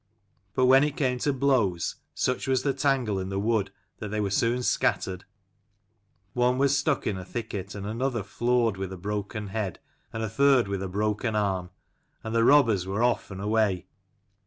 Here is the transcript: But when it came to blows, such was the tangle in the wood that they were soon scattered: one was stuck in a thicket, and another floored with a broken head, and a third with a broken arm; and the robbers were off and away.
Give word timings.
But 0.55 0.65
when 0.65 0.83
it 0.83 0.97
came 0.97 1.19
to 1.19 1.31
blows, 1.31 1.97
such 2.15 2.47
was 2.47 2.63
the 2.63 2.73
tangle 2.73 3.19
in 3.19 3.29
the 3.29 3.37
wood 3.37 3.71
that 3.99 4.07
they 4.09 4.19
were 4.19 4.31
soon 4.31 4.63
scattered: 4.63 5.25
one 6.33 6.57
was 6.57 6.75
stuck 6.75 7.05
in 7.05 7.19
a 7.19 7.23
thicket, 7.23 7.75
and 7.75 7.85
another 7.85 8.23
floored 8.23 8.77
with 8.77 8.91
a 8.91 8.97
broken 8.97 9.49
head, 9.49 9.77
and 10.11 10.23
a 10.23 10.27
third 10.27 10.67
with 10.67 10.81
a 10.81 10.87
broken 10.89 11.35
arm; 11.35 11.69
and 12.23 12.33
the 12.33 12.43
robbers 12.43 12.87
were 12.87 13.03
off 13.03 13.29
and 13.29 13.41
away. 13.41 13.85